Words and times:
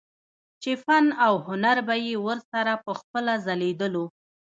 چې 0.61 0.71
فن 0.83 1.05
او 1.25 1.33
هنر 1.47 1.77
به 1.87 1.95
يې 2.05 2.15
ورسره 2.25 2.73
پخپله 2.85 3.33
ځليدلو 3.45 4.05